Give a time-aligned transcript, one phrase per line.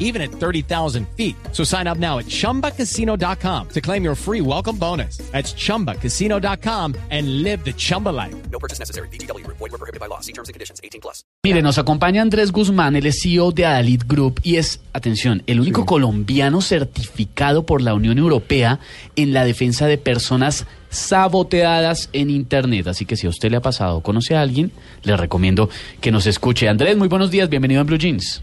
[0.00, 1.36] even at 30,000 feet.
[1.52, 5.18] So sign up now at chumbacasino.com to claim your free welcome bonus.
[5.30, 8.34] That's chumbacasino.com and live the Chumba life.
[8.50, 9.06] No purchase necessary.
[9.12, 9.46] BGW.
[9.46, 10.18] Void were prohibited by law.
[10.18, 10.80] See terms and conditions.
[10.82, 11.22] 18 plus.
[11.42, 15.86] Mire, nos acompaña Andrés Guzmán, es CEO de Adalid Group y es, atención, el único
[15.86, 18.78] colombiano certificado por la Unión Europea
[19.16, 22.88] en la defensa de personas saboteadas en Internet.
[22.88, 24.70] Así que si a usted le ha pasado o conoce a alguien,
[25.02, 25.70] le recomiendo
[26.02, 26.68] que nos escuche.
[26.68, 28.42] Andrés, muy buenos días, bienvenido a Blue Jeans.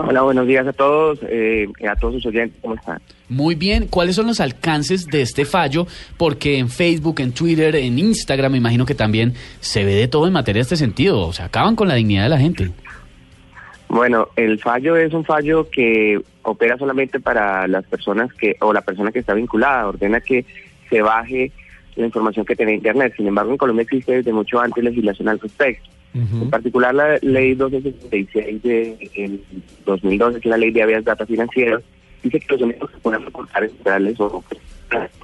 [0.00, 3.00] Hola, buenos días a todos, eh, a todos sus oyentes, ¿cómo están?
[3.28, 5.88] Muy bien, ¿cuáles son los alcances de este fallo?
[6.16, 10.28] Porque en Facebook, en Twitter, en Instagram, me imagino que también se ve de todo
[10.28, 11.26] en materia de este sentido.
[11.26, 12.70] O sea, acaban con la dignidad de la gente.
[13.88, 18.82] Bueno, el fallo es un fallo que opera solamente para las personas que, o la
[18.82, 20.46] persona que está vinculada, ordena que
[20.88, 21.50] se baje
[22.00, 23.14] la información que tiene Internet.
[23.16, 25.88] Sin embargo, en Colombia existe desde mucho antes legislación al respecto.
[26.14, 29.40] En particular, la ley 1266 de
[29.84, 31.82] 2012, que es la ley de habeas data financieros,
[32.22, 34.42] dice que los únicos que pueden reportar estatales o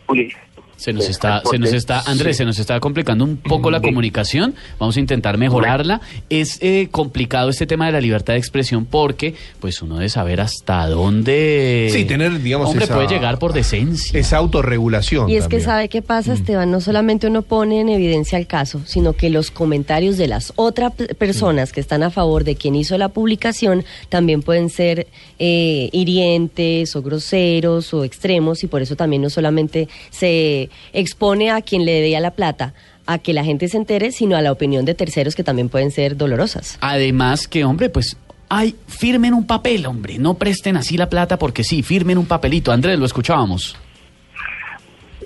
[0.07, 0.41] públicas.
[0.85, 4.55] Se nos está, se nos está, Andrés, se nos está complicando un poco la comunicación.
[4.79, 6.03] Vamos a intentar mejorarla.
[6.29, 10.43] Es eh, complicado este tema de la libertad de expresión porque, pues, uno debe saber
[10.43, 11.89] hasta dónde.
[11.91, 14.21] Sí, tener, digamos, hombre esa- puede llegar por decencia.
[14.21, 15.31] Esa autorregulación.
[15.31, 18.83] Y es que sabe qué pasa, Esteban, no solamente uno pone en evidencia el caso,
[18.85, 22.99] sino que los comentarios de las otras personas que están a favor de quien hizo
[22.99, 25.07] la publicación también pueden ser
[25.39, 31.63] eh, hirientes o groseros o extremos y por eso también no solamente se expone a
[31.63, 32.75] quien le debía la plata
[33.07, 35.91] a que la gente se entere, sino a la opinión de terceros que también pueden
[35.91, 36.79] ser dolorosas.
[36.81, 38.17] Además que, hombre, pues,
[38.49, 40.19] ay, firmen un papel, hombre.
[40.19, 42.73] No presten así la plata porque sí, firmen un papelito.
[42.73, 43.77] Andrés, lo escuchábamos.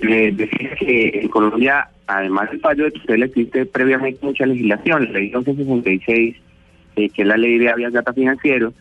[0.01, 5.19] Eh, decía que en Colombia, además del fallo de tutela, existe previamente mucha legislación, la
[5.19, 6.35] ley 1166,
[6.95, 8.73] eh, que es la ley de habeas data financiero.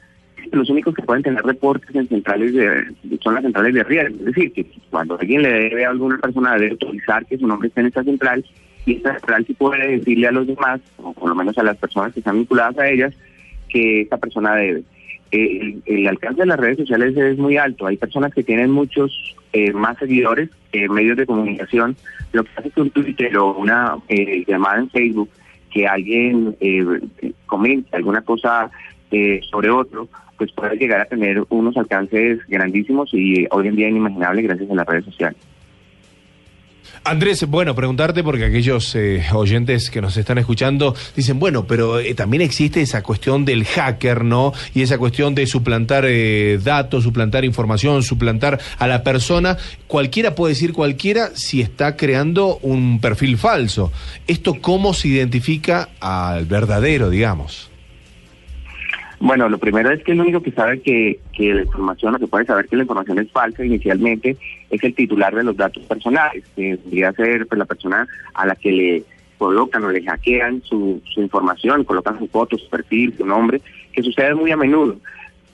[0.53, 2.85] Los únicos que pueden tener reportes en centrales de,
[3.23, 4.17] son las centrales de riesgo.
[4.21, 7.69] Es decir, que cuando alguien le debe a alguna persona, debe autorizar que su nombre
[7.69, 8.45] esté en esa central
[8.87, 11.77] y esa central sí puede decirle a los demás, o por lo menos a las
[11.77, 13.15] personas que están vinculadas a ellas,
[13.69, 14.83] que esta persona debe.
[15.31, 17.87] Eh, el, alcance de las redes sociales es muy alto.
[17.87, 21.97] Hay personas que tienen muchos eh, más seguidores que medios de comunicación.
[22.33, 25.29] Lo que hace que un Twitter o una eh, llamada en Facebook,
[25.71, 26.85] que alguien eh,
[27.47, 28.71] comente alguna cosa
[29.11, 33.89] eh, sobre otro, pues puede llegar a tener unos alcances grandísimos y hoy en día
[33.89, 35.39] inimaginables gracias a las redes sociales.
[37.05, 42.15] Andrés, bueno, preguntarte porque aquellos eh, oyentes que nos están escuchando dicen, bueno, pero eh,
[42.15, 44.53] también existe esa cuestión del hacker, ¿no?
[44.75, 49.57] Y esa cuestión de suplantar eh, datos, suplantar información, suplantar a la persona.
[49.87, 53.93] Cualquiera puede decir cualquiera si está creando un perfil falso.
[54.27, 57.71] ¿Esto cómo se identifica al verdadero, digamos?
[59.21, 62.29] Bueno, lo primero es que el único que sabe que, que la información, o que
[62.29, 64.37] puede saber que la información es falsa inicialmente,
[64.71, 68.55] es el titular de los datos personales, que debería ser pues, la persona a la
[68.55, 69.05] que le
[69.37, 73.61] colocan o le hackean su, su información, colocan su foto, su perfil, su nombre,
[73.93, 74.97] que sucede muy a menudo.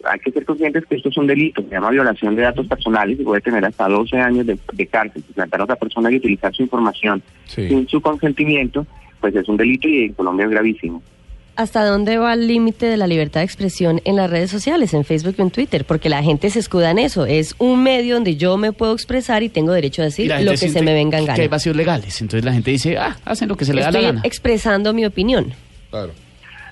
[0.04, 3.18] Hay que ser conscientes que esto es un delito, se llama violación de datos personales
[3.18, 5.22] y puede tener hasta 12 años de, de cárcel.
[5.34, 7.66] Plantar a otra persona y utilizar su información Sí.
[7.68, 8.86] sin su consentimiento,
[9.20, 11.02] pues es un delito y en Colombia es gravísimo.
[11.56, 15.04] ¿Hasta dónde va el límite de la libertad de expresión en las redes sociales, en
[15.04, 15.84] Facebook y en Twitter?
[15.84, 17.26] Porque la gente se escuda en eso.
[17.26, 20.56] Es un medio donde yo me puedo expresar y tengo derecho a decir lo que
[20.56, 21.48] se me venga en Que hay gana.
[21.50, 22.20] vacíos legales.
[22.20, 24.20] Entonces la gente dice, ah, hacen lo que se le da la gana.
[24.24, 25.52] expresando mi opinión.
[25.90, 26.12] Claro.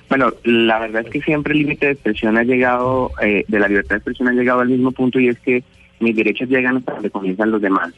[0.08, 3.68] Bueno, la verdad es que siempre el límite de expresión ha llegado, eh, de la
[3.68, 5.62] libertad de expresión ha llegado al mismo punto y es que
[6.00, 7.94] mis derechos llegan hasta donde comienzan los demás.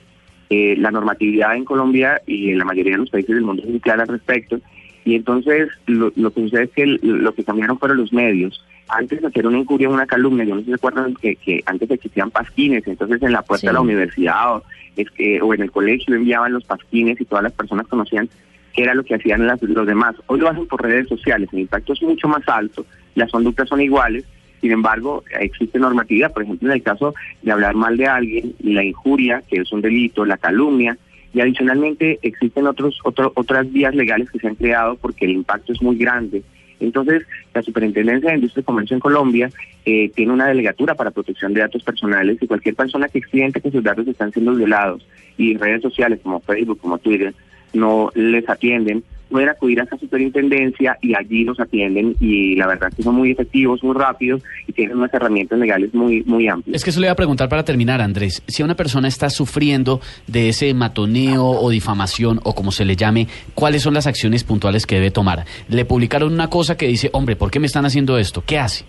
[0.50, 3.68] Eh, la normatividad en Colombia y en la mayoría de los países del mundo es
[3.70, 4.60] muy clara al respecto
[5.04, 8.64] y entonces lo, lo que sucede es que el- lo que cambiaron fueron los medios.
[8.88, 11.36] Antes de hacer una incuria o una calumnia, yo no sé si se acuerdan que,
[11.36, 13.66] que antes existían pasquines, entonces en la puerta Sí.
[13.68, 14.62] de la universidad o,
[14.96, 18.28] es que, o en el colegio enviaban los pasquines y todas las personas conocían
[18.74, 20.16] qué era lo que hacían las- los demás.
[20.26, 22.84] Hoy lo hacen por redes sociales, el impacto es mucho más alto,
[23.14, 24.24] las conductas son iguales,
[24.60, 28.82] sin embargo, existe normatividad, por ejemplo, en el caso de hablar mal de alguien, la
[28.82, 30.96] injuria, que es un delito, la calumnia,
[31.34, 35.72] y adicionalmente existen otros, otro- otras vías legales que se han creado porque el impacto
[35.72, 36.42] es muy grande.
[36.80, 37.22] Entonces,
[37.54, 39.50] la Superintendencia de Industria y Comercio en Colombia
[39.84, 43.70] eh, tiene una delegatura para protección de datos personales y cualquier persona que siente que
[43.70, 47.34] sus datos están siendo violados y redes sociales como Facebook, como Twitter,
[47.72, 49.02] no les atienden,
[49.34, 53.16] pueden acudir a esa superintendencia y allí los atienden y la verdad es que son
[53.16, 56.76] muy efectivos, muy rápidos y tienen unas herramientas legales muy muy amplias.
[56.76, 58.44] Es que eso le iba a preguntar para terminar, Andrés.
[58.46, 63.26] Si una persona está sufriendo de ese matoneo o difamación o como se le llame,
[63.54, 65.44] ¿cuáles son las acciones puntuales que debe tomar?
[65.68, 68.44] Le publicaron una cosa que dice, hombre, ¿por qué me están haciendo esto?
[68.46, 68.84] ¿Qué hace?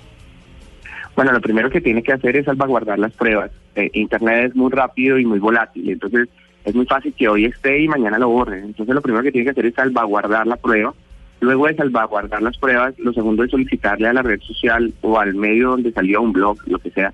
[1.16, 3.50] Bueno, lo primero que tiene que hacer es salvaguardar las pruebas.
[3.76, 6.30] Eh, Internet es muy rápido y muy volátil, entonces
[6.66, 8.60] es muy fácil que hoy esté y mañana lo borre.
[8.60, 10.94] Entonces lo primero que tiene que hacer es salvaguardar la prueba.
[11.40, 15.36] Luego de salvaguardar las pruebas, lo segundo es solicitarle a la red social o al
[15.36, 17.14] medio donde salió un blog, lo que sea,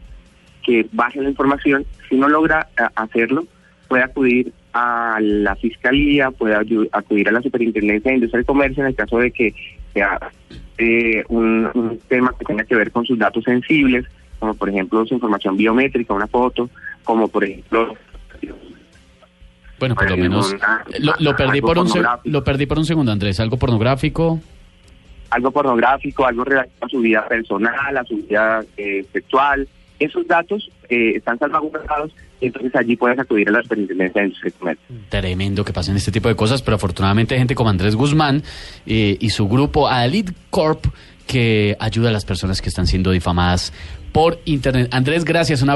[0.63, 1.85] que baje la información.
[2.07, 3.45] Si no logra eh, hacerlo,
[3.89, 6.55] puede acudir a la fiscalía, puede
[6.91, 9.53] acudir a la superintendencia de industria y comercio en el caso de que
[9.93, 10.17] sea
[10.77, 14.05] eh, un, un tema que tenga que ver con sus datos sensibles,
[14.39, 16.69] como por ejemplo su información biométrica, una foto,
[17.03, 17.97] como por ejemplo
[19.81, 20.55] Bueno, por lo menos
[20.99, 21.89] lo, lo perdí por un
[22.25, 23.39] lo perdí por un segundo, Andrés.
[23.39, 24.39] Algo pornográfico.
[25.31, 29.67] algo pornográfico, algo relacionado a su vida personal, a su vida eh, sexual.
[29.97, 34.77] Esos datos eh, están salvaguardados y entonces allí puedes acudir a la superintendencia de.
[35.09, 38.43] Tremendo que pasen este tipo de cosas, pero afortunadamente hay gente como Andrés Guzmán
[38.85, 40.85] eh, y su grupo Adalid Corp
[41.25, 43.73] que ayuda a las personas que están siendo difamadas
[44.11, 44.89] por internet.
[44.91, 45.61] Andrés, gracias.
[45.61, 45.73] Una